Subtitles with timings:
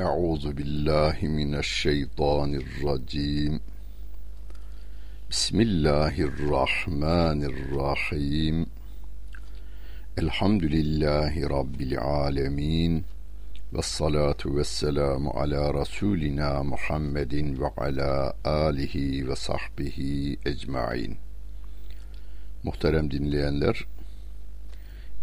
[0.00, 3.60] أعوذ بالله من الشيطان الرجيم
[5.30, 8.66] بسم الله الرحمن الرحيم
[10.18, 13.04] الحمد لله رب العالمين
[13.72, 18.94] والصلاة والسلام على رسولنا محمد وعلى آله
[19.30, 19.98] وصحبه
[20.46, 21.16] ecmain.
[22.62, 23.86] Muhterem dinleyenler,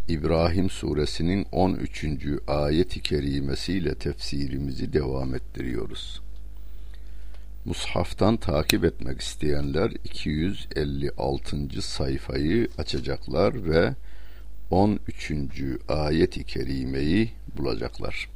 [0.08, 2.04] İbrahim suresinin 13.
[2.46, 6.20] ayet-i kerimesiyle tefsirimizi devam ettiriyoruz.
[7.64, 11.82] Mushaftan takip etmek isteyenler 256.
[11.82, 13.94] sayfayı açacaklar ve
[14.70, 15.32] 13.
[15.88, 18.28] ayet-i kerimeyi bulacaklar.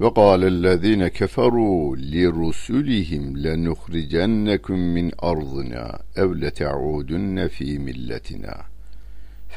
[0.00, 8.69] Ve kâlellezîne keferû li rusulihim lenukhricennekum min ardina ev lete'udunne fî milletina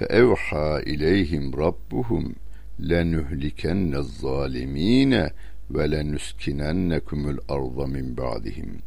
[0.04, 2.36] kezalike evha ileyhim rabbuhum
[2.80, 5.32] lenuhlikenne zalimine
[5.70, 8.82] ve lenuskinennekumul arda min ba'dihim.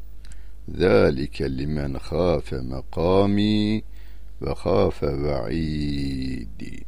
[0.68, 3.82] Zalike limen khafe makami
[4.42, 6.84] ve khafe va'idi.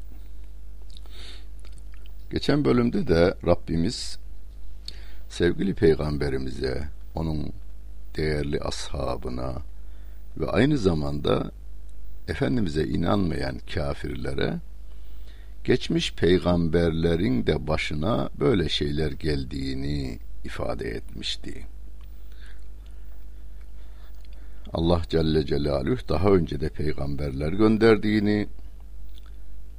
[2.30, 4.18] Geçen bölümde de Rabbimiz
[5.28, 7.52] sevgili peygamberimize, onun
[8.16, 9.62] değerli ashabına
[10.36, 11.50] ve aynı zamanda
[12.28, 14.58] Efendimiz'e inanmayan kafirlere
[15.64, 21.66] geçmiş peygamberlerin de başına böyle şeyler geldiğini ifade etmişti.
[24.72, 28.48] Allah Celle Celaluhu daha önce de peygamberler gönderdiğini,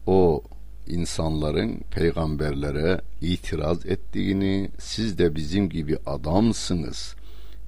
[0.08, 0.44] o
[0.88, 7.16] insanların peygamberlere itiraz ettiğini, siz de bizim gibi adamsınız,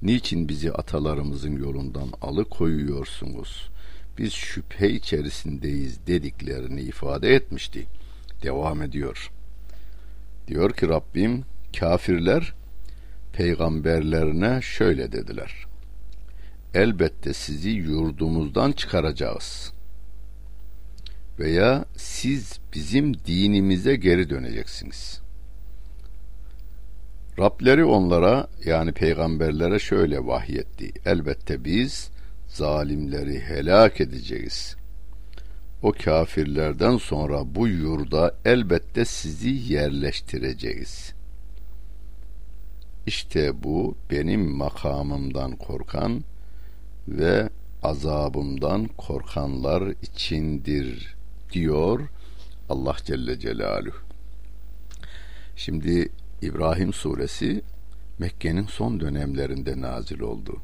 [0.02, 3.71] niçin bizi atalarımızın yolundan alıkoyuyorsunuz?
[4.18, 7.86] Biz şüphe içerisindeyiz dediklerini ifade etmişti.
[8.42, 9.30] Devam ediyor.
[10.48, 11.44] Diyor ki Rabbim
[11.78, 12.54] kafirler
[13.32, 15.66] peygamberlerine şöyle dediler.
[16.74, 19.72] Elbette sizi yurdumuzdan çıkaracağız.
[21.38, 25.20] Veya siz bizim dinimize geri döneceksiniz.
[27.38, 30.92] Rableri onlara yani peygamberlere şöyle vahyetti.
[31.04, 32.10] Elbette biz
[32.52, 34.76] zalimleri helak edeceğiz.
[35.82, 41.14] O kafirlerden sonra bu yurda elbette sizi yerleştireceğiz.
[43.06, 46.24] İşte bu benim makamımdan korkan
[47.08, 47.48] ve
[47.82, 51.16] azabımdan korkanlar içindir
[51.52, 52.08] diyor
[52.68, 53.96] Allah Celle Celaluhu.
[55.56, 56.08] Şimdi
[56.42, 57.62] İbrahim suresi
[58.18, 60.60] Mekke'nin son dönemlerinde nazil oldu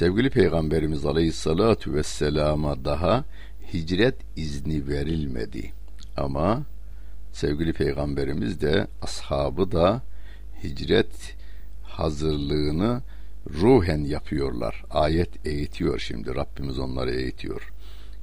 [0.00, 3.24] sevgili Peygamberimiz Aleyhisselatü Vesselam'a daha
[3.72, 5.72] hicret izni verilmedi.
[6.16, 6.62] Ama
[7.32, 10.02] sevgili Peygamberimiz de ashabı da
[10.64, 11.36] hicret
[11.82, 13.02] hazırlığını
[13.60, 14.84] ruhen yapıyorlar.
[14.90, 16.34] Ayet eğitiyor şimdi.
[16.34, 17.72] Rabbimiz onları eğitiyor.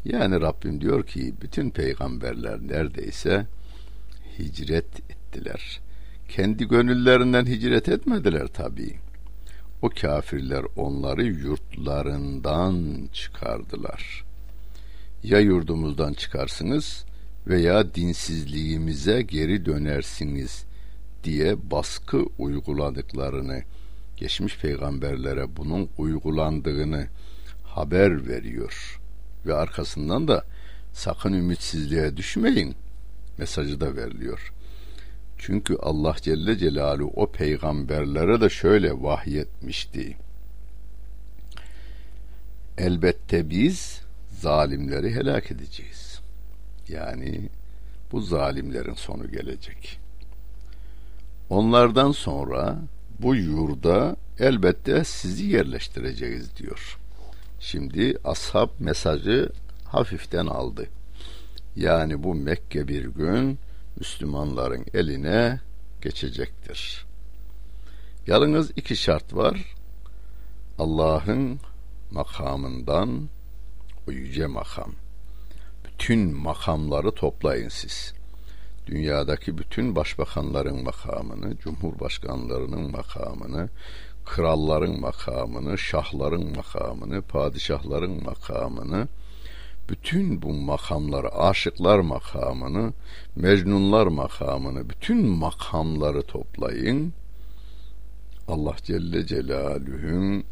[0.06, 3.48] Yani Rabbim diyor ki bütün peygamberler neredeyse
[4.40, 5.80] hicret ettiler.
[6.30, 9.07] Kendi gönüllerinden hicret etmediler tabii
[9.82, 14.26] o kafirler onları yurtlarından çıkardılar.
[15.24, 17.06] Ya yurdumuzdan çıkarsınız
[17.48, 20.66] veya dinsizliğimize geri dönersiniz
[21.24, 23.64] diye baskı uyguladıklarını,
[24.18, 27.08] geçmiş peygamberlere bunun uygulandığını
[27.64, 29.00] haber veriyor.
[29.46, 30.46] Ve arkasından da
[30.94, 32.76] sakın ümitsizliğe düşmeyin
[33.38, 34.54] mesajı da veriliyor.
[35.38, 40.18] Çünkü Allah Celle Celaluhu o peygamberlere de şöyle vahyetmişti.
[42.78, 44.02] Elbette biz
[44.40, 46.20] zalimleri helak edeceğiz.
[46.90, 47.50] Yani
[48.12, 50.00] bu zalimlerin sonu gelecek.
[51.50, 52.78] Onlardan sonra
[53.20, 56.98] bu yurda elbette sizi yerleştireceğiz diyor.
[57.60, 59.50] Şimdi ashab mesajı
[59.86, 60.88] hafiften aldı.
[61.76, 63.60] Yani bu Mekke bir gün
[64.00, 65.60] Müslümanların eline
[66.02, 67.06] geçecektir.
[68.28, 69.76] Yalnız iki şart var.
[70.80, 71.60] Allah'ın
[72.12, 73.30] makamından
[74.08, 74.92] o yüce makam.
[75.86, 78.14] Bütün makamları toplayın siz.
[78.88, 83.70] Dünyadaki bütün başbakanların makamını, cumhurbaşkanlarının makamını,
[84.26, 89.08] kralların makamını, şahların makamını, padişahların makamını,
[89.90, 92.94] bütün bu makamları, aşıklar makamını,
[93.36, 97.14] mecnunlar makamını, bütün makamları toplayın.
[98.48, 100.44] Allah Celle Celaluhu'nun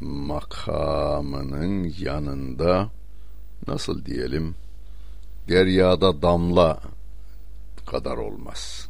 [0.00, 2.90] makamının yanında
[3.66, 4.54] nasıl diyelim
[5.48, 6.80] deryada damla
[7.86, 8.88] kadar olmaz.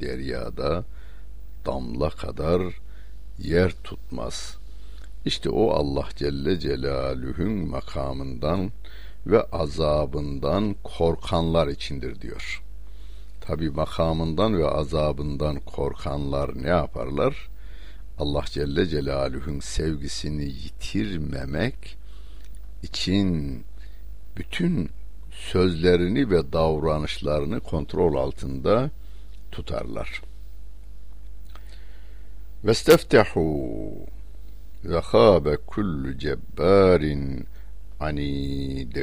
[0.00, 0.84] deryada
[1.66, 2.62] damla kadar
[3.38, 4.58] yer tutmaz.
[5.24, 8.70] İşte o Allah Celle Celaluhu'nun makamından
[9.26, 12.62] ve azabından korkanlar içindir diyor.
[13.40, 17.48] Tabi makamından ve azabından korkanlar ne yaparlar?
[18.18, 21.96] Allah Celle Celaluhu'nun sevgisini yitirmemek
[22.82, 23.64] için
[24.36, 24.90] bütün
[25.30, 28.90] sözlerini ve davranışlarını kontrol altında
[29.52, 30.22] tutarlar.
[32.64, 34.06] Vesteftehu
[34.84, 37.46] ve khâbe kullu cebbarin
[38.00, 38.96] anid.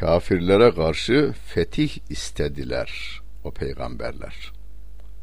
[0.00, 4.52] Kafirlere karşı fetih istediler o peygamberler.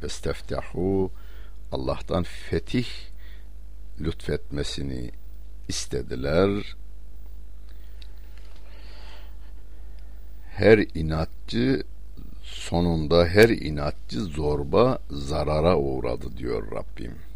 [0.04, 1.12] Vesteftehu
[1.72, 2.88] Allah'tan fetih
[4.02, 5.12] lütfetmesini
[5.68, 6.76] istediler.
[10.50, 11.84] Her inatçı
[12.44, 17.29] sonunda her inatçı zorba zarara uğradı diyor Rabbim.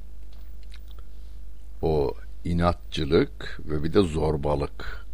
[1.83, 2.13] O
[2.45, 5.05] inatçılık ve bir de zorbalık.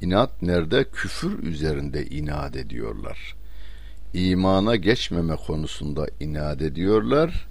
[0.00, 0.84] İnat nerede?
[0.84, 3.36] Küfür üzerinde inat ediyorlar.
[4.14, 7.48] İmana geçmeme konusunda inat ediyorlar.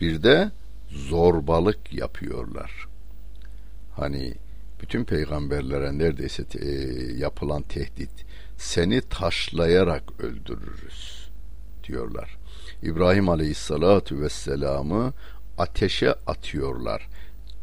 [0.00, 0.50] Bir de
[0.88, 2.86] zorbalık yapıyorlar.
[3.96, 4.34] Hani
[4.82, 6.68] bütün peygamberlere neredeyse e,
[7.16, 8.10] yapılan tehdit
[8.58, 11.30] seni taşlayarak öldürürüz
[11.84, 12.36] diyorlar.
[12.82, 15.12] İbrahim Aleyhissalatu vesselam'ı
[15.58, 17.08] ateşe atıyorlar.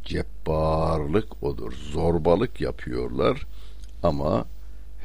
[0.07, 1.73] Cebbarlık odur.
[1.91, 3.47] Zorbalık yapıyorlar
[4.03, 4.45] ama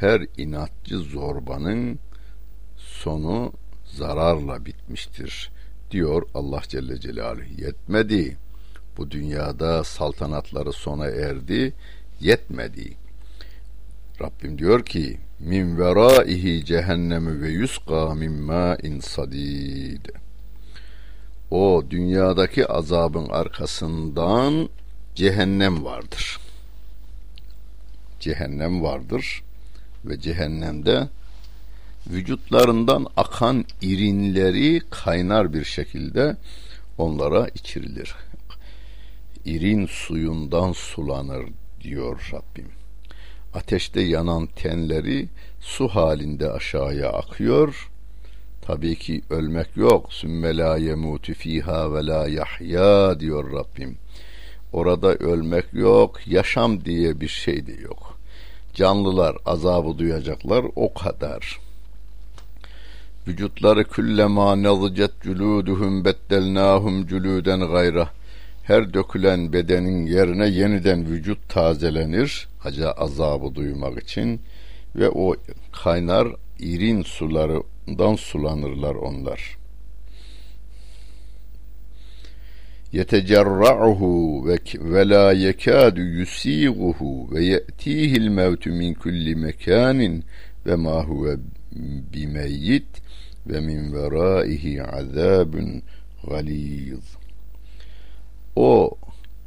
[0.01, 1.99] her inatçı zorbanın
[2.77, 3.53] sonu
[3.85, 5.51] zararla bitmiştir
[5.91, 7.45] diyor Allah Celle Celaluhu.
[7.59, 8.37] Yetmedi.
[8.97, 11.73] Bu dünyada saltanatları sona erdi.
[12.21, 12.97] Yetmedi.
[14.21, 20.07] Rabbim diyor ki min veraihi cehennemi ve yusqa min ma'in sadid.
[21.51, 24.69] O dünyadaki azabın arkasından
[25.15, 26.39] cehennem vardır.
[28.21, 29.43] Cehennem vardır
[30.05, 31.09] ve cehennemde
[32.07, 36.37] vücutlarından akan irinleri kaynar bir şekilde
[36.99, 38.15] onlara içirilir.
[39.45, 41.45] İrin suyundan sulanır
[41.81, 42.69] diyor Rabbim.
[43.55, 45.29] Ateşte yanan tenleri
[45.61, 47.91] su halinde aşağıya akıyor.
[48.63, 50.13] Tabii ki ölmek yok.
[50.13, 53.99] Sümme la yemutu fiha ve la yahya diyor Rabbim.
[54.73, 58.19] Orada ölmek yok, yaşam diye bir şey de yok.
[58.75, 61.59] Canlılar azabı duyacaklar o kadar.
[63.29, 68.09] Vücutları küllema nazıcet culuduhum beddelnahum culuden gayra.
[68.63, 72.49] Her dökülen bedenin yerine yeniden vücut tazelenir.
[72.65, 74.41] Acı azabı duymak için
[74.97, 75.35] ve o
[75.73, 76.29] kaynar
[76.59, 79.62] irin sularından sulanırlar onlar.
[82.93, 84.47] Yetecerra'uhu
[84.81, 90.25] ve la yekadu yusighuhu ve ye'tihi'l mevtu min kulli mekanin
[90.67, 91.37] ve ma huve
[92.13, 92.87] bimeyyit
[93.47, 95.83] ve min veraihi azabun
[96.29, 97.17] galiz.
[98.57, 98.91] O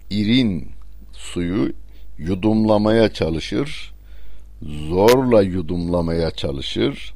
[0.09, 0.68] irin
[1.12, 1.74] suyu
[2.18, 3.94] yudumlamaya çalışır,
[4.62, 7.13] zorla yudumlamaya çalışır.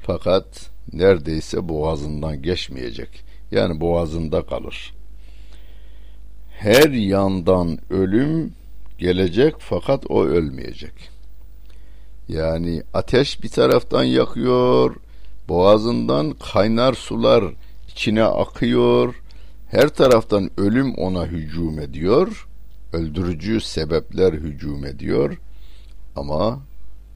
[0.00, 3.24] Fakat neredeyse boğazından geçmeyecek.
[3.50, 4.99] Yani boğazında kalır.
[6.60, 8.52] Her yandan ölüm
[8.98, 11.10] gelecek fakat o ölmeyecek.
[12.28, 14.96] Yani ateş bir taraftan yakıyor,
[15.48, 17.44] boğazından kaynar sular
[17.88, 19.14] içine akıyor.
[19.70, 22.48] Her taraftan ölüm ona hücum ediyor.
[22.92, 25.38] Öldürücü sebepler hücum ediyor.
[26.16, 26.60] Ama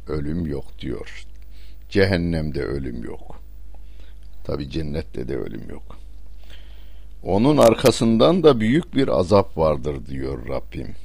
[0.08, 1.24] ölüm yok diyor.
[1.90, 3.40] Cehennemde ölüm yok.
[4.44, 6.03] Tabi cennette de ölüm yok.
[7.23, 10.95] Onun arkasından da büyük bir azap vardır diyor Rabbim.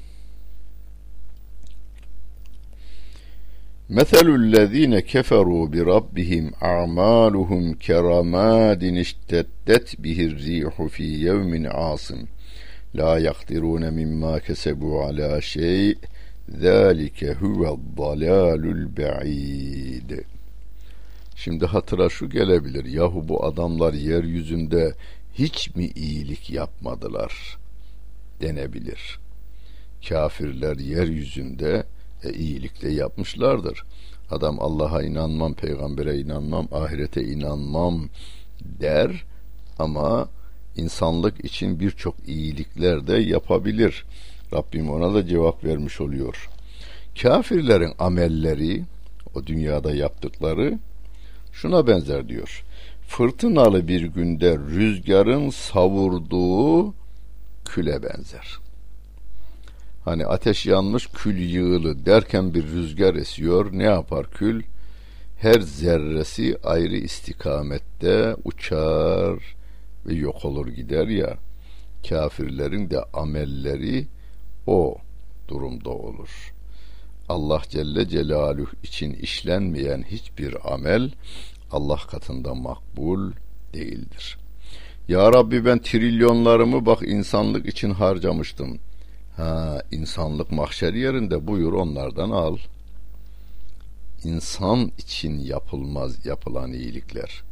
[3.90, 12.24] مثل الذين كفروا بربهم أعمالهم كرماد اشتدت به الريح في يوم عاصم
[12.94, 15.96] لا يقدرون مما كسبوا على شيء
[16.66, 20.24] ذلك هو الضلال البعيد
[21.36, 22.84] Şimdi hatıra şu gelebilir.
[22.84, 24.94] Yahu bu adamlar yeryüzünde
[25.39, 27.57] hiç mi iyilik yapmadılar
[28.41, 29.19] denebilir.
[30.09, 31.83] Kafirler yeryüzünde
[32.23, 33.83] e, iyilik yapmışlardır.
[34.31, 38.09] Adam Allah'a inanmam, peygambere inanmam, ahirete inanmam
[38.61, 39.25] der
[39.79, 40.29] ama
[40.75, 44.05] insanlık için birçok iyilikler de yapabilir.
[44.53, 46.49] Rabbim ona da cevap vermiş oluyor.
[47.21, 48.83] Kafirlerin amelleri,
[49.35, 50.79] o dünyada yaptıkları
[51.53, 52.63] şuna benzer diyor.
[53.09, 56.93] Fırtınalı bir günde rüzgarın savurduğu
[57.65, 58.57] küle benzer.
[60.05, 63.69] Hani ateş yanmış kül yığılı derken bir rüzgar esiyor.
[63.71, 64.63] Ne yapar kül?
[65.37, 69.55] Her zerresi ayrı istikamette uçar
[70.05, 71.37] ve yok olur gider ya.
[72.09, 74.07] Kafirlerin de amelleri
[74.67, 74.97] o
[75.47, 76.53] durumda olur.
[77.29, 81.11] Allah Celle Celaluhu için işlenmeyen hiçbir amel
[81.71, 83.31] Allah katında makbul
[83.73, 84.37] değildir.
[85.07, 88.79] Ya Rabbi ben trilyonlarımı bak insanlık için harcamıştım.
[89.35, 92.57] Ha insanlık mahşer yerinde buyur onlardan al.
[94.23, 97.43] İnsan için yapılmaz yapılan iyilikler.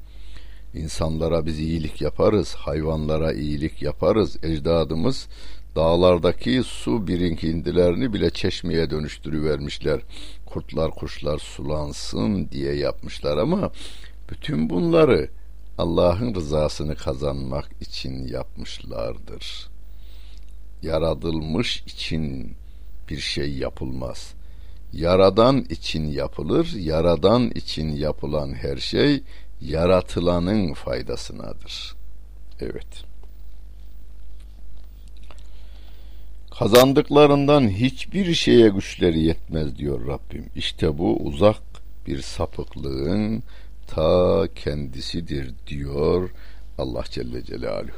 [0.74, 4.38] İnsanlara biz iyilik yaparız, hayvanlara iyilik yaparız.
[4.44, 5.28] Ecdadımız
[5.76, 10.02] dağlardaki su birikintilerini bile çeşmeye dönüştürüvermişler.
[10.46, 13.72] Kurtlar kuşlar sulansın diye yapmışlar ama
[14.30, 15.30] bütün bunları
[15.78, 19.70] Allah'ın rızasını kazanmak için yapmışlardır.
[20.82, 22.56] Yaratılmış için
[23.10, 24.34] bir şey yapılmaz.
[24.94, 29.24] Yaradan için yapılır, yaradan için yapılan her şey
[29.62, 31.96] yaratılanın faydasınadır.
[32.60, 33.04] Evet.
[36.60, 40.46] Kazandıklarından hiçbir şeye güçleri yetmez diyor Rabbim.
[40.56, 41.62] İşte bu uzak
[42.08, 43.44] bir sapıklığın
[43.88, 46.30] ta kendisidir diyor
[46.78, 47.92] Allah Celle Celaluhu.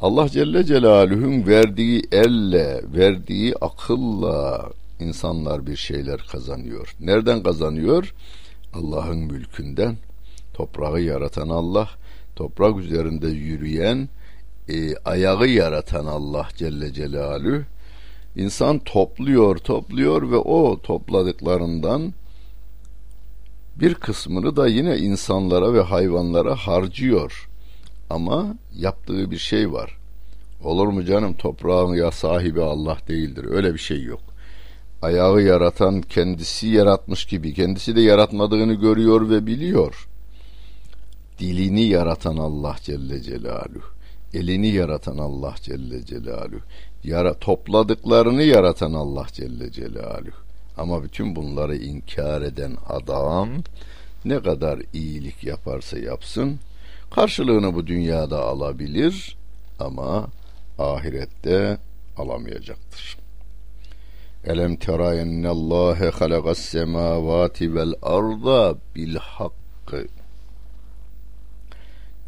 [0.00, 6.96] Allah Celle Celaluhu'nun verdiği elle, verdiği akılla insanlar bir şeyler kazanıyor.
[7.00, 8.14] Nereden kazanıyor?
[8.74, 9.96] Allah'ın mülkünden.
[10.54, 11.88] Toprağı yaratan Allah,
[12.36, 14.08] toprak üzerinde yürüyen,
[14.68, 17.62] e, ayağı yaratan Allah Celle Celaluhu.
[18.36, 22.14] İnsan topluyor, topluyor ve o topladıklarından
[23.76, 27.48] bir kısmını da yine insanlara ve hayvanlara harcıyor.
[28.10, 29.98] Ama yaptığı bir şey var.
[30.64, 33.46] Olur mu canım toprağın ya sahibi Allah değildir.
[33.50, 34.20] Öyle bir şey yok.
[35.02, 40.08] Ayağı yaratan kendisi yaratmış gibi kendisi de yaratmadığını görüyor ve biliyor.
[41.38, 43.92] Dilini yaratan Allah Celle Celaluhu.
[44.34, 46.60] Elini yaratan Allah Celle Celaluhu.
[47.04, 50.51] Yara, topladıklarını yaratan Allah Celle Celaluhu.
[50.76, 53.48] Ama bütün bunları inkar eden adam
[54.24, 56.58] ne kadar iyilik yaparsa yapsın
[57.10, 59.36] karşılığını bu dünyada alabilir
[59.78, 60.26] ama
[60.78, 61.78] ahirette
[62.16, 63.18] alamayacaktır.
[64.44, 70.06] Elem tera ennallâhe halagas semâvâti vel arda bil hakkı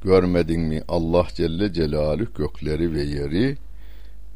[0.05, 3.57] Görmedin mi Allah Celle Celaluhu gökleri ve yeri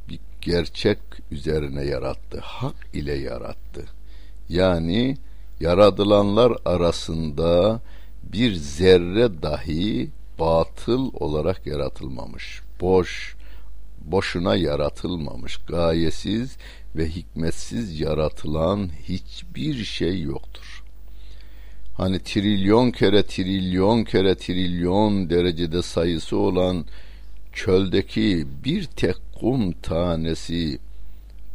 [0.09, 0.99] bir gerçek
[1.31, 2.41] üzerine yarattı.
[2.43, 3.98] Hak ile yarattı.
[4.49, 5.17] Yani
[5.61, 7.81] yaradılanlar arasında
[8.23, 12.61] bir zerre dahi batıl olarak yaratılmamış.
[12.81, 13.37] Boş,
[14.05, 15.57] boşuna yaratılmamış.
[15.57, 16.57] Gayesiz
[16.97, 20.85] ve hikmetsiz yaratılan hiçbir şey yoktur.
[21.97, 26.85] Hani trilyon kere trilyon kere trilyon derecede sayısı olan
[27.53, 30.79] çöldeki bir tek kum tanesi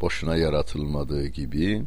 [0.01, 1.83] boşuna yaratılmadığı gibi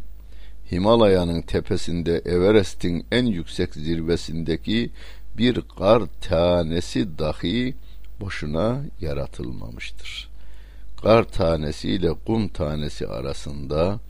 [0.72, 4.90] Himalaya'nın tepesinde Everest'in en yüksek zirvesindeki
[5.38, 7.74] bir kar tanesi dahi
[8.20, 10.28] boşuna yaratılmamıştır.
[11.02, 14.00] Kar tanesi ile kum tanesi arasında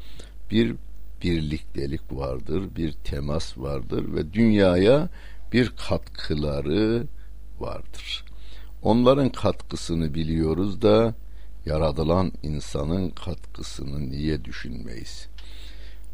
[0.51, 0.75] bir
[1.23, 5.09] birliktelik vardır, bir temas vardır ve dünyaya
[5.53, 7.07] bir katkıları
[7.61, 8.25] vardır.
[8.83, 11.15] Onların katkısını biliyoruz da
[11.67, 15.29] yaratılan insanın katkısını niye düşünmeyiz?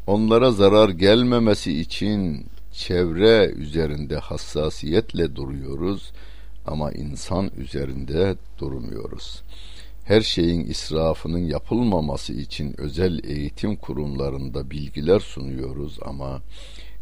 [0.07, 6.11] Onlara zarar gelmemesi için çevre üzerinde hassasiyetle duruyoruz
[6.65, 9.41] ama insan üzerinde durmuyoruz.
[10.03, 16.41] Her şeyin israfının yapılmaması için özel eğitim kurumlarında bilgiler sunuyoruz ama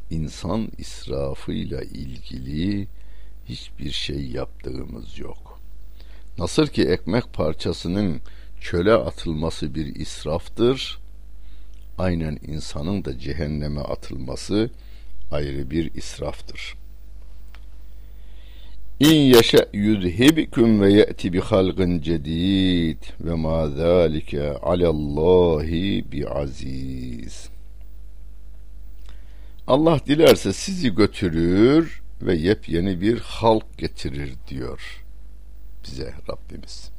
[0.10, 2.88] insan israfıyla ilgili
[3.46, 5.60] hiçbir şey yaptığımız yok.
[6.38, 8.22] Nasıl ki ekmek parçasının
[8.62, 11.00] çöle atılması bir israftır,
[12.02, 14.70] aynen insanın da cehenneme atılması
[15.32, 16.76] ayrı bir israftır.
[19.00, 27.50] İn yeşe yuzhibikum ve ye'ti bi halqin cedid ve ma zalike alallahi bi aziz.
[29.68, 35.04] Allah dilerse sizi götürür ve yepyeni bir halk getirir diyor
[35.84, 36.90] bize Rabbimiz.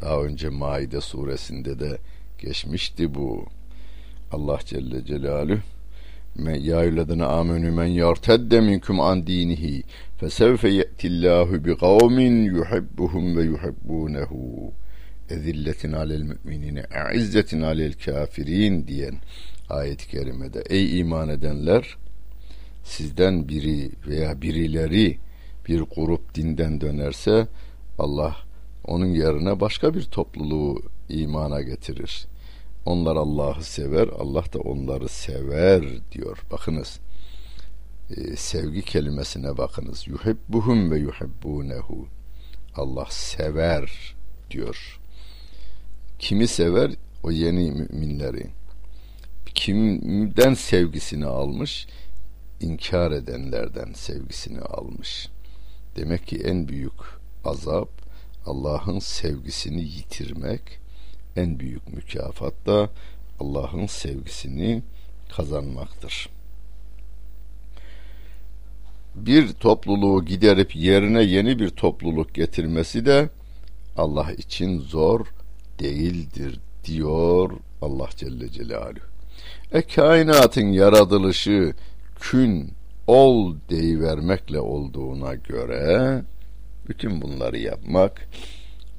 [0.00, 1.98] Daha önce Maide suresinde de
[2.38, 3.46] geçmişti bu.
[4.34, 5.60] Allah Celle Celaluhu
[6.38, 9.82] ya eyyühellezine amenü men yartedde minkum an dinihi
[10.20, 14.72] fesevfe ye'tillahu bi kavmin yuhibbuhum ve yuhibbunehu
[15.30, 19.14] ezilletin alel müminine e'izzetin alel kafirin diyen
[19.68, 21.96] ayet-i kerimede ey iman edenler
[22.84, 25.18] sizden biri veya birileri
[25.68, 27.46] bir grup dinden dönerse
[27.98, 28.36] Allah
[28.84, 32.26] onun yerine başka bir topluluğu imana getirir.
[32.86, 36.38] Onlar Allah'ı sever, Allah da onları sever diyor.
[36.50, 37.00] Bakınız.
[38.16, 40.08] E, sevgi kelimesine bakınız.
[40.08, 42.06] Yuhibbuhum ve yuhibbunehu.
[42.74, 44.14] Allah sever
[44.50, 45.00] diyor.
[46.18, 46.90] Kimi sever?
[47.22, 48.46] O yeni müminleri.
[49.54, 51.86] Kimden sevgisini almış?
[52.60, 55.28] İnkar edenlerden sevgisini almış.
[55.96, 56.92] Demek ki en büyük
[57.44, 57.88] azap
[58.46, 60.80] Allah'ın sevgisini yitirmek,
[61.36, 62.90] en büyük mükafat da
[63.40, 64.82] Allah'ın sevgisini
[65.36, 66.28] kazanmaktır.
[69.14, 73.28] Bir topluluğu giderip yerine yeni bir topluluk getirmesi de
[73.96, 75.26] Allah için zor
[75.78, 77.50] değildir diyor
[77.82, 79.04] Allah Celle Celaluhu.
[79.72, 81.74] E kainatın yaratılışı
[82.20, 82.72] kün
[83.06, 86.22] ol deyivermekle olduğuna göre
[86.88, 88.28] bütün bunları yapmak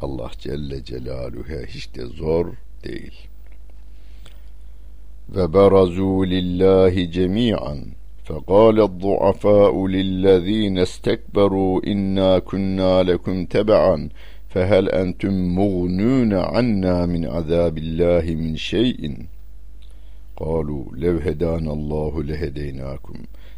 [0.04, 2.46] Allah Celle Celaluhu'ya hiç de zor
[2.84, 3.28] değil.
[5.28, 7.78] Ve berazu lillahi cemi'an
[8.30, 14.08] فقال الضعفاء للذين استكبروا إنا كنا لكم تبعا
[14.48, 19.16] فهل أنتم مغنون عنا من عذاب الله من شيء
[20.36, 23.14] قالوا لو هدانا الله لهديناكم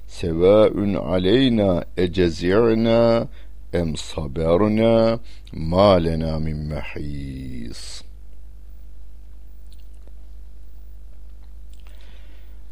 [0.09, 3.29] سواء علينا أجزعنا
[3.78, 5.20] em saberna
[5.54, 8.04] ma lena min mehis.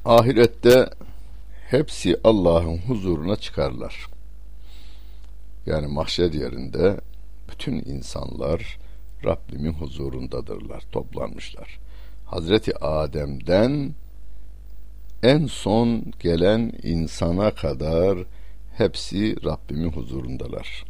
[0.05, 0.89] Ahirette
[1.69, 4.07] hepsi Allah'ın huzuruna çıkarlar.
[5.65, 7.01] Yani mahşer yerinde
[7.49, 8.77] bütün insanlar
[9.25, 11.79] Rabbimin huzurundadırlar, toplanmışlar.
[12.25, 13.95] Hazreti Adem'den
[15.23, 18.17] en son gelen insana kadar
[18.77, 20.85] hepsi Rabbimin huzurundalar.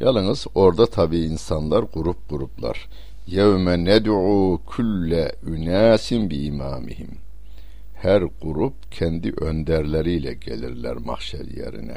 [0.00, 2.88] Yalnız orada tabi insanlar grup gruplar.
[3.26, 7.18] Yevme ned'u kulle ünasin bi imamihim.
[7.94, 11.96] Her grup kendi önderleriyle gelirler mahşer yerine.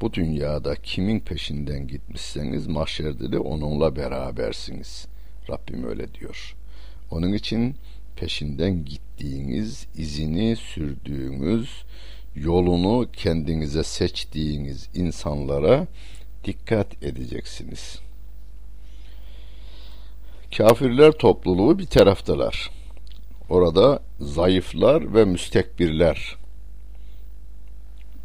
[0.00, 5.06] Bu dünyada kimin peşinden gitmişseniz mahşerde de onunla berabersiniz.
[5.50, 6.56] Rabbim öyle diyor.
[7.10, 7.74] Onun için
[8.16, 11.84] peşinden gittiğiniz, izini sürdüğünüz,
[12.34, 15.86] yolunu kendinize seçtiğiniz insanlara
[16.44, 17.98] dikkat edeceksiniz.
[20.56, 22.70] Kafirler topluluğu bir taraftalar.
[23.48, 26.36] Orada zayıflar ve müstekbirler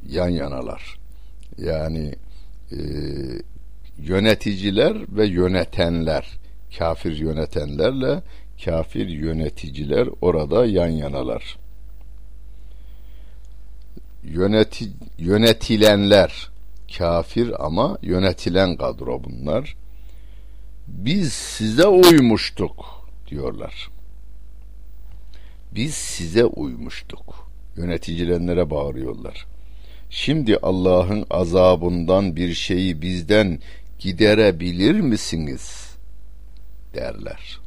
[0.09, 0.99] yan yanalar.
[1.57, 2.15] Yani
[2.71, 2.77] e,
[3.97, 6.27] yöneticiler ve yönetenler,
[6.77, 8.21] kafir yönetenlerle
[8.65, 11.57] kafir yöneticiler orada yan yanalar
[14.23, 16.49] yöneti, yönetilenler
[16.97, 19.75] kafir ama yönetilen kadro bunlar.
[20.87, 22.85] Biz size uymuştuk
[23.27, 23.89] diyorlar.
[25.71, 27.49] Biz size uymuştuk.
[27.77, 29.45] Yöneticilenlere bağırıyorlar.
[30.09, 33.59] Şimdi Allah'ın azabından bir şeyi bizden
[33.99, 35.93] giderebilir misiniz?
[36.93, 37.59] derler.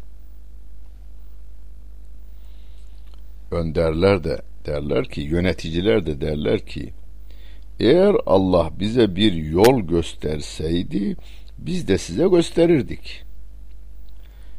[3.51, 6.93] Önderler de derler ki yöneticiler de derler ki
[7.81, 11.17] eğer Allah bize bir yol gösterseydi
[11.59, 13.25] biz de size gösterirdik.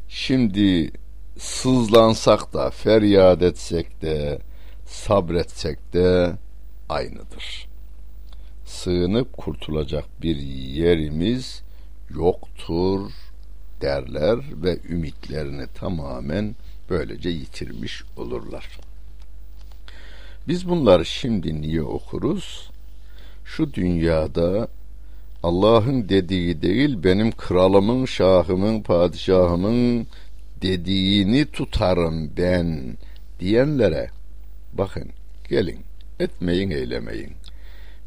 [0.08, 0.92] Şimdi
[1.38, 4.38] sızlansak da feryat etsek de
[4.86, 6.32] sabretsek de
[6.88, 7.68] aynıdır.
[8.64, 11.62] Sığınıp kurtulacak bir yerimiz
[12.10, 13.10] yoktur
[13.80, 16.54] derler ve ümitlerini tamamen
[16.90, 18.80] böylece yitirmiş olurlar.
[20.48, 22.70] Biz bunları şimdi niye okuruz?
[23.48, 24.68] Şu dünyada
[25.42, 30.06] Allah'ın dediği değil benim kralımın, şahımın, padişahımın
[30.62, 32.96] dediğini tutarım ben
[33.40, 34.10] diyenlere
[34.72, 35.10] bakın
[35.48, 35.80] gelin
[36.20, 37.32] etmeyin eylemeyin.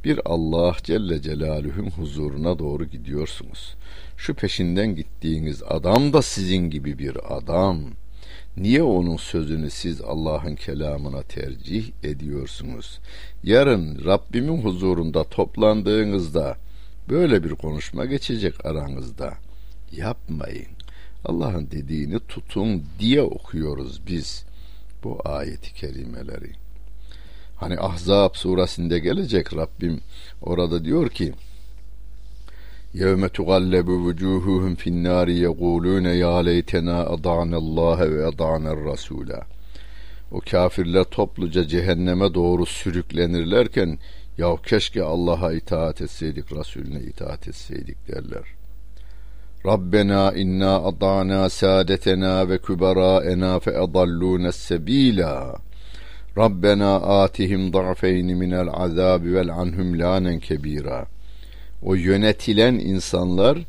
[0.04, 3.76] Bir Allah Celle Celaluhu'nun huzuruna doğru gidiyorsunuz.
[4.18, 8.01] Şu peşinden gittiğiniz adam da sizin gibi bir adam.''
[8.58, 13.00] Niye onun sözünü siz Allah'ın kelamına tercih ediyorsunuz?
[13.44, 16.58] Yarın Rabbimin huzurunda toplandığınızda
[17.10, 19.34] böyle bir konuşma geçecek aranızda.
[19.92, 20.68] Yapmayın.
[21.26, 24.46] Allah'ın dediğini tutun diye okuyoruz biz
[25.04, 26.52] bu ayeti kerimeleri.
[27.56, 30.02] Hani Ahzab suresinde gelecek Rabbim
[30.42, 31.34] orada diyor ki
[33.03, 39.43] يَوْمَ تُغَلَّبُ وُجُوهُهُمْ فِي النَّارِ يَقُولُونَ يَا لَيْتَنَا أَضَعْنَا اللّٰهَ وَأَضَعْنَا الرَّسُولَ
[40.31, 43.99] O kafirler topluca cehenneme doğru sürüklenirlerken
[44.39, 48.45] ya keşke Allah'a itaat etseydik, Resulüne itaat etseydik derler.
[49.67, 55.57] Rabbena inna adana saadetena ve küberaena fe edallûne sebîlâ.
[56.39, 61.07] Rabbena atihim da'feyni minel azabi vel anhum lanen kebira.
[61.82, 63.60] O yönetilen insanlar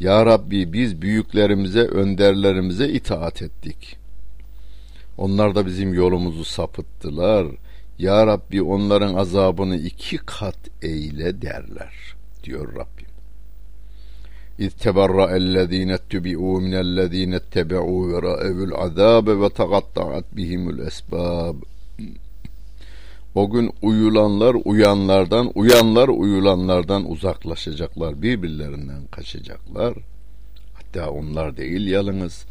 [0.00, 3.96] ya Rabbi biz büyüklerimize, önderlerimize itaat ettik.
[5.18, 7.46] Onlar da bizim yolumuzu sapıttılar.
[7.98, 13.10] Ya Rabbi onların azabını iki kat eyle derler diyor Rabbim.
[14.58, 21.56] İz teberra'ellezîne ettubi'û minellezîne ettebe'û ve ra'evül azâbe ve tagatta'at bihimul esbâb.
[23.34, 29.94] O gün uyulanlar uyanlardan, uyanlar uyulanlardan uzaklaşacaklar, birbirlerinden kaçacaklar.
[30.74, 32.44] Hatta onlar değil yalnız.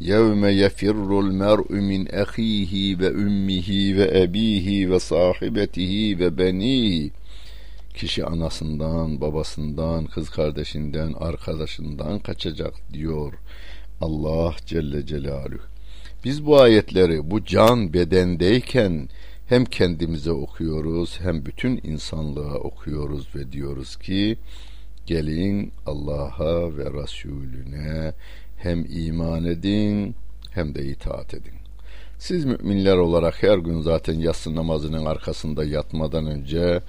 [0.00, 7.10] Yevme yefirrul mer'u min ahihi ve ümmihi ve ebihi ve sahibetihi ve benihi.
[7.94, 13.32] Kişi anasından, babasından, kız kardeşinden, arkadaşından kaçacak diyor
[14.00, 15.62] Allah Celle Celaluhu.
[16.24, 19.08] Biz bu ayetleri bu can bedendeyken
[19.46, 24.38] hem kendimize okuyoruz hem bütün insanlığa okuyoruz ve diyoruz ki
[25.06, 28.12] gelin Allah'a ve Resulüne
[28.56, 30.14] hem iman edin
[30.50, 31.54] hem de itaat edin.
[32.18, 36.80] Siz müminler olarak her gün zaten yatsı namazının arkasında yatmadan önce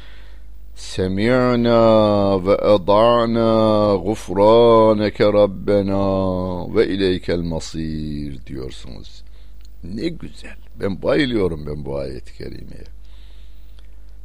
[0.76, 9.24] Semi'na ve eda'na gufraneke Rabbena ve ileykel masir diyorsunuz.
[9.84, 10.67] Ne güzel.
[10.80, 12.84] Ben bayılıyorum ben bu ayet-i kerimeye.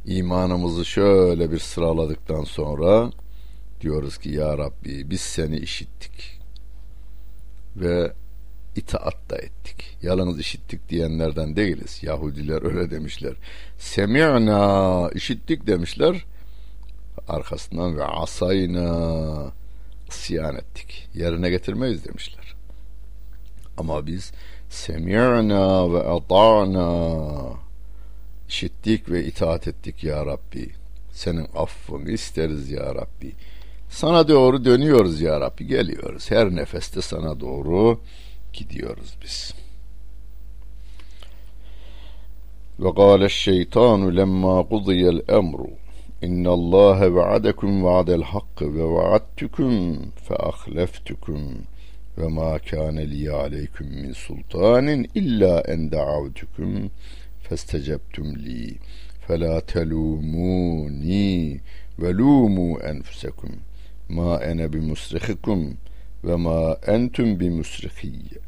[0.05, 3.11] İmanımızı şöyle bir sıraladıktan sonra
[3.81, 6.39] diyoruz ki ya Rabbi biz seni işittik
[7.75, 8.13] ve
[8.75, 9.97] itaat da ettik.
[10.01, 12.03] Yalnız işittik diyenlerden değiliz.
[12.03, 13.33] Yahudiler öyle demişler.
[13.77, 16.25] Semi'na işittik demişler.
[17.27, 19.51] Arkasından ve asayna
[20.09, 21.09] isyan ettik.
[21.13, 22.55] Yerine getirmeyiz demişler.
[23.77, 24.31] Ama biz
[24.73, 26.89] semi'na ve ata'na
[28.49, 30.69] işittik ve itaat ettik ya Rabbi.
[31.11, 33.31] Senin affını isteriz ya Rabbi.
[33.89, 35.67] Sana doğru dönüyoruz ya Rabbi.
[35.67, 36.31] Geliyoruz.
[36.31, 38.01] Her nefeste sana doğru
[38.53, 39.53] gidiyoruz biz.
[42.79, 45.69] Ve kâle şeytanu lemma kudiyel emru
[46.21, 51.41] İnna Allah va'adakum va'del hakk ve va'adtukum fe ahleftukum
[52.17, 56.89] ve ma kana li aleykum min sultanin illa en da'avtukum
[57.45, 58.77] festecebtum li.
[59.27, 61.59] Fela telumuni
[61.99, 63.53] ve lumu enfusekum.
[64.09, 65.77] Ma ene bi musrihikum
[66.23, 68.39] ve ma entum bi musrihiyye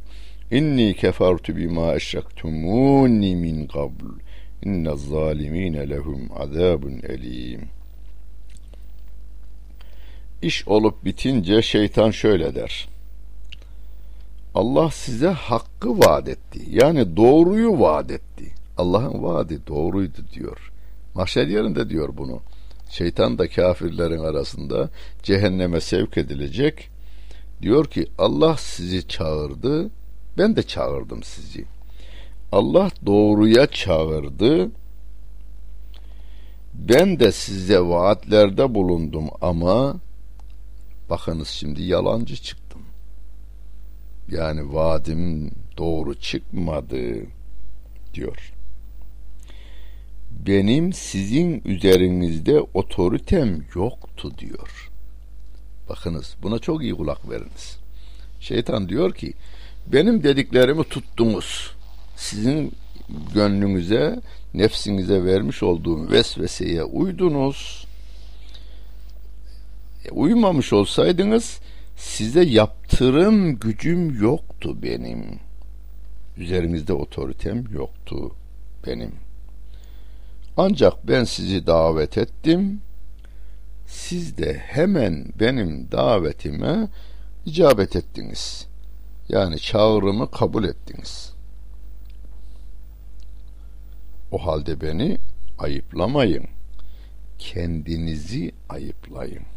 [0.52, 4.06] inni kefertu bima eşrektumuni min qabl.
[4.66, 7.62] İnne zalimine lehum azabun elim
[10.42, 12.95] İş olup bitince şeytan şöyle der.
[14.56, 16.60] Allah size hakkı vaat etti.
[16.70, 18.54] Yani doğruyu vaat etti.
[18.78, 20.72] Allah'ın vaadi doğruydu diyor.
[21.16, 22.40] Mahşer yerinde diyor bunu.
[22.90, 24.90] Şeytan da kafirlerin arasında
[25.24, 26.90] cehenneme sevk edilecek.
[27.62, 29.90] Diyor ki Allah sizi çağırdı.
[30.38, 31.66] Ben de çağırdım sizi.
[32.52, 34.72] Allah doğruya çağırdı.
[36.74, 39.96] Ben de size vaatlerde bulundum ama
[41.10, 42.65] bakınız şimdi yalancı çıktım.
[44.32, 47.26] Yani vaadim doğru çıkmadı
[48.14, 48.54] diyor.
[50.32, 54.92] Benim sizin üzerinizde otoritem yoktu diyor.
[55.90, 57.78] Bakınız buna çok iyi kulak veriniz.
[58.40, 59.34] Şeytan diyor ki
[59.88, 61.76] benim dediklerimi tuttunuz
[62.16, 62.74] sizin
[63.34, 64.22] gönlünüze,
[64.54, 67.88] nefsinize vermiş olduğum vesveseye uydunuz.
[70.06, 71.60] E, uymamış olsaydınız
[71.96, 75.40] size yaptırım gücüm yoktu benim.
[76.38, 78.36] Üzerinizde otoritem yoktu
[78.88, 79.12] benim.
[80.58, 82.82] Ancak ben sizi davet ettim.
[83.88, 86.88] Siz de hemen benim davetime
[87.46, 88.68] icabet ettiniz.
[89.30, 91.34] Yani çağrımı kabul ettiniz.
[94.32, 95.18] O halde beni
[95.60, 96.46] ayıplamayın.
[97.40, 99.55] Kendinizi ayıplayın.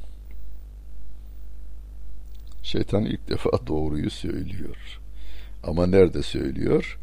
[2.69, 4.77] Şeytan ilk defa doğruyu söylüyor.
[5.63, 6.99] Ama nerede söylüyor?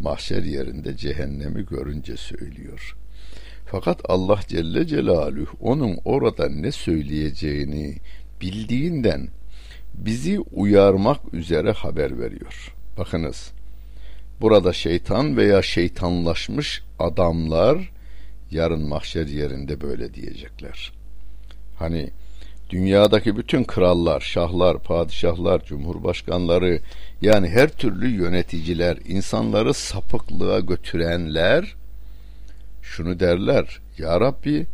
[0.00, 2.96] Mahşer yerinde cehennemi görünce söylüyor.
[3.66, 7.96] Fakat Allah Celle Celaluhu onun orada ne söyleyeceğini
[8.40, 9.28] bildiğinden
[9.94, 12.74] bizi uyarmak üzere haber veriyor.
[12.98, 13.52] Bakınız
[14.40, 17.92] burada şeytan veya şeytanlaşmış adamlar
[18.50, 20.92] yarın mahşer yerinde böyle diyecekler.
[21.78, 22.10] Hani
[22.70, 26.80] dünyadaki bütün krallar, şahlar, padişahlar, cumhurbaşkanları
[27.22, 31.74] yani her türlü yöneticiler, insanları sapıklığa götürenler
[32.82, 33.80] şunu derler.
[33.98, 34.66] Ya Rabbi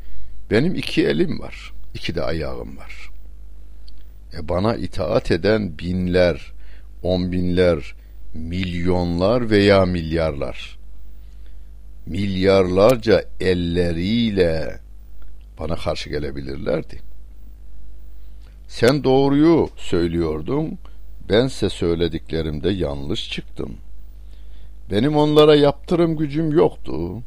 [0.51, 3.11] benim iki elim var, iki de ayağım var.
[4.39, 6.53] E bana itaat eden binler,
[7.03, 7.95] on binler,
[8.35, 10.81] milyonlar veya milyarlar
[12.07, 14.79] milyarlarca elleriyle
[15.59, 17.10] bana karşı gelebilirlerdi.
[18.71, 20.79] Sen doğruyu söylüyordun,
[21.29, 23.77] bense söylediklerimde yanlış çıktım.
[24.91, 27.23] Benim onlara yaptırım gücüm yoktu.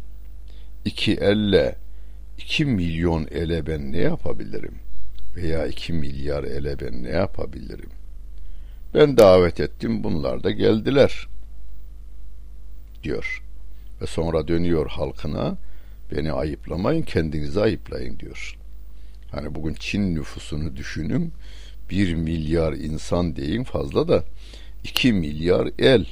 [0.85, 1.75] İki elle,
[2.37, 4.75] iki milyon ele ben ne yapabilirim?
[5.35, 7.89] Veya iki milyar ele ben ne yapabilirim?
[8.93, 11.27] Ben davet ettim, bunlar da geldiler,
[13.03, 13.43] diyor.
[14.01, 15.57] Ve sonra dönüyor halkına,
[16.11, 18.62] beni ayıplamayın, kendinizi ayıplayın diyor.
[19.33, 21.33] Hani bugün Çin nüfusunu düşünün.
[21.89, 24.23] Bir milyar insan deyin fazla da
[24.83, 26.05] iki milyar el.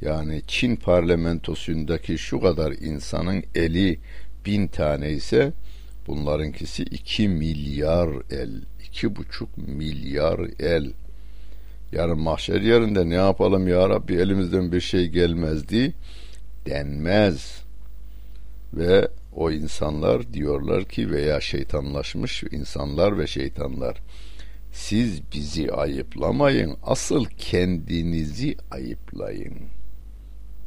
[0.00, 3.98] Yani Çin parlamentosundaki şu kadar insanın eli
[4.46, 5.52] bin tane ise
[6.06, 8.50] bunlarınkisi iki milyar el.
[8.88, 10.92] iki buçuk milyar el.
[11.92, 15.94] Yarın mahşer yerinde ne yapalım ya Rabbi elimizden bir şey gelmezdi
[16.66, 17.62] denmez.
[18.74, 23.96] Ve o insanlar diyorlar ki veya şeytanlaşmış insanlar ve şeytanlar
[24.72, 29.58] siz bizi ayıplamayın asıl kendinizi ayıplayın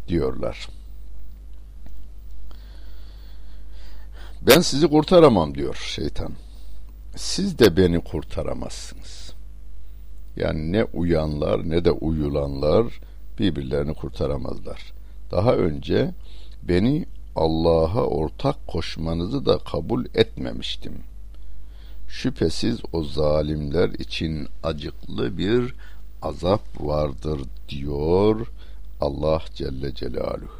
[0.08, 0.68] diyorlar.
[4.42, 6.32] Ben sizi kurtaramam diyor şeytan.
[7.16, 9.34] Siz de beni kurtaramazsınız.
[10.36, 13.00] Yani ne uyanlar ne de uyulanlar
[13.40, 14.94] birbirlerini kurtaramazlar.
[15.32, 16.12] Daha önce
[16.64, 20.94] beni Allah'a ortak koşmanızı da kabul etmemiştim.
[22.08, 25.76] Şüphesiz o zalimler için acıklı bir
[26.22, 28.48] azap vardır diyor
[29.02, 30.60] Allah Celle Celaluhu.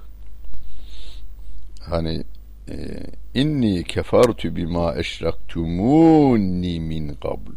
[1.82, 2.24] Hani
[2.70, 7.52] e, inni kefartu bima eşraktumuni min kabl.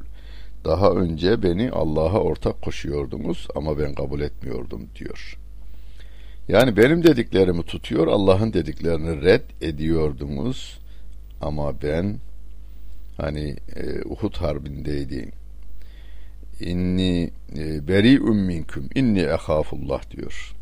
[0.64, 5.38] Daha önce beni Allah'a ortak koşuyordunuz ama ben kabul etmiyordum diyor.
[6.48, 10.78] Yani benim dediklerimi tutuyor, Allah'ın dediklerini red ediyordunuz.
[11.40, 12.18] Ama ben
[13.16, 15.32] hani e, Uhud harbindeydi.
[16.60, 20.54] İnni e, beri minkum, inni ehafullah diyor.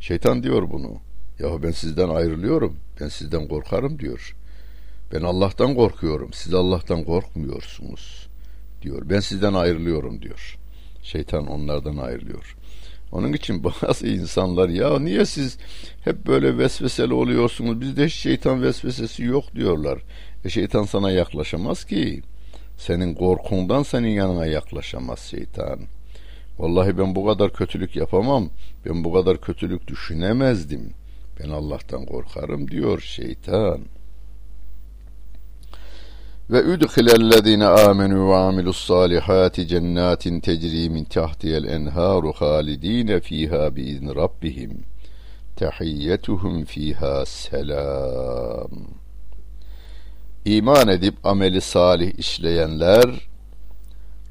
[0.00, 1.00] Şeytan diyor bunu.
[1.38, 2.76] Yahu ben sizden ayrılıyorum.
[3.00, 4.36] Ben sizden korkarım diyor.
[5.12, 6.32] Ben Allah'tan korkuyorum.
[6.32, 8.28] Siz Allah'tan korkmuyorsunuz
[8.82, 9.02] diyor.
[9.10, 10.58] Ben sizden ayrılıyorum diyor.
[11.02, 12.56] Şeytan onlardan ayrılıyor.
[13.12, 15.58] Onun için bazı insanlar ya niye siz
[16.04, 17.80] hep böyle vesveseli oluyorsunuz?
[17.80, 19.98] Bizde hiç şeytan vesvesesi yok diyorlar.
[20.44, 22.22] E şeytan sana yaklaşamaz ki.
[22.78, 25.80] Senin korkundan senin yanına yaklaşamaz şeytan.
[26.58, 28.50] Vallahi ben bu kadar kötülük yapamam.
[28.86, 30.94] Ben bu kadar kötülük düşünemezdim.
[31.40, 33.80] Ben Allah'tan korkarım diyor şeytan.
[36.50, 44.84] Ve udkhilellezine amenu ve amilus salihati cennatin tecri min tahtiyel enharu halidine fiha biizni rabbihim.
[45.56, 48.70] Tehiyyetuhum fiha selam.
[50.44, 53.28] İman edip ameli salih işleyenler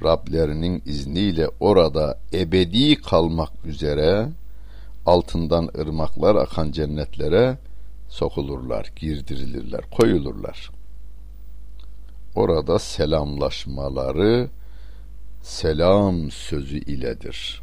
[0.03, 4.29] Rablerinin izniyle orada ebedi kalmak üzere
[5.05, 7.58] altından ırmaklar akan cennetlere
[8.10, 10.79] sokulurlar, girdirilirler, koyulurlar.''
[12.39, 14.49] Orada selamlaşmaları
[15.41, 17.62] selam sözü iledir.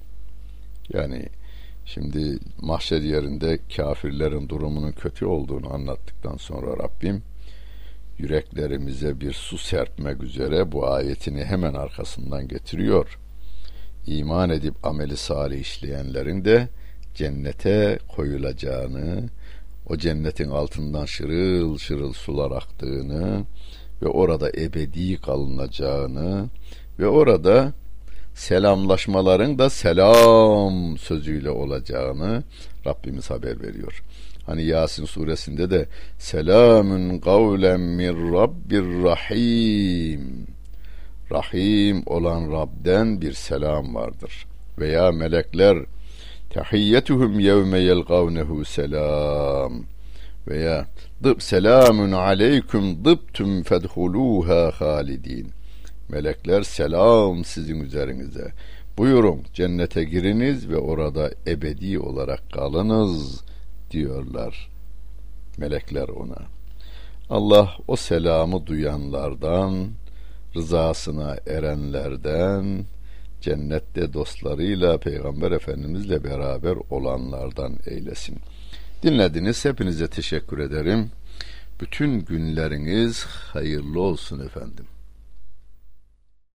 [0.93, 1.29] Yani
[1.85, 7.23] şimdi mahşer yerinde kafirlerin durumunun kötü olduğunu anlattıktan sonra Rabbim
[8.19, 13.19] yüreklerimize bir su serpmek üzere bu ayetini hemen arkasından getiriyor.
[14.07, 16.69] İman edip ameli salih işleyenlerin de
[17.15, 19.29] cennete koyulacağını,
[19.89, 23.45] o cennetin altından şırıl şırıl sular aktığını,
[24.03, 26.49] ve orada ebedi kalınacağını
[26.99, 27.73] ve orada
[28.35, 32.43] selamlaşmaların da selam sözüyle olacağını
[32.87, 34.03] Rabbimiz haber veriyor.
[34.47, 35.87] Hani Yasin suresinde de
[36.19, 40.47] selamun kavlen min rabbir rahim
[41.33, 44.47] Rahim olan Rab'den bir selam vardır.
[44.79, 45.79] Veya melekler
[46.51, 49.85] tehiyyetuhum yevme yelgavnehu selam
[50.49, 50.87] veya
[51.25, 55.51] dıp selamun aleyküm dıptüm fedhuluha halidin.
[56.09, 58.53] Melekler selam sizin üzerinize.
[58.99, 63.45] Buyurun cennete giriniz ve orada ebedi olarak kalınız
[63.91, 64.77] diyorlar
[65.59, 66.39] melekler ona.
[67.31, 69.89] Allah o selamı duyanlardan,
[70.57, 72.85] rızasına erenlerden,
[73.41, 78.39] cennette dostlarıyla Peygamber Efendimizle beraber olanlardan eylesin.
[79.03, 79.65] Dinlediniz.
[79.65, 81.11] Hepinize teşekkür ederim.
[81.81, 84.87] Bütün günleriniz hayırlı olsun efendim.